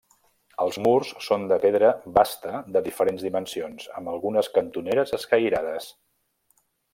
Els 0.63 0.77
murs 0.85 1.09
són 1.25 1.43
de 1.51 1.59
pedra 1.65 1.91
basta 2.15 2.61
de 2.77 2.83
diferents 2.87 3.27
dimensions, 3.27 3.87
amb 4.01 4.13
algunes 4.15 4.51
cantoneres 4.57 5.15
escairades. 5.19 5.93